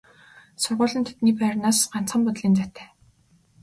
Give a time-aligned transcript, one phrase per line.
[0.61, 2.87] Сургууль нь тэдний байрнаас ганцхан буудлын зайтай.